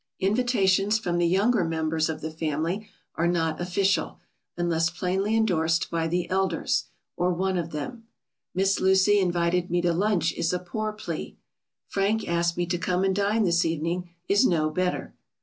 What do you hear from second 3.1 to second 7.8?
are not official, unless plainly endorsed by the elders, or one of